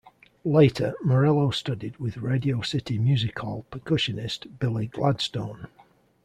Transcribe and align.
Later, 0.43 0.95
Morello 1.03 1.51
studied 1.51 1.97
with 1.97 2.17
Radio 2.17 2.61
City 2.63 2.97
Music 2.97 3.37
Hall 3.37 3.67
percussionist 3.71 4.57
Billy 4.57 4.87
Gladstone. 4.87 5.67